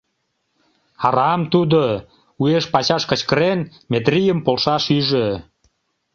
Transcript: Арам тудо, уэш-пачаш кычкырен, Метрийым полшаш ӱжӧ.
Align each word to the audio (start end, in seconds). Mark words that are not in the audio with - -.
Арам 1.07 1.41
тудо, 1.53 1.81
уэш-пачаш 2.41 3.03
кычкырен, 3.09 3.59
Метрийым 3.91 4.39
полшаш 4.45 4.83
ӱжӧ. 4.97 5.27